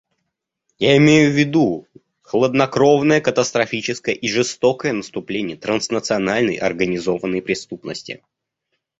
Я 0.79 0.97
имею 0.97 1.29
в 1.31 1.35
виду 1.35 1.85
хладнокровное, 2.23 3.21
катастрофическое 3.21 4.15
и 4.15 4.27
жестокое 4.27 4.93
наступление 4.93 5.57
транснациональной 5.57 6.55
организованной 6.55 7.43
преступности. 7.43 8.23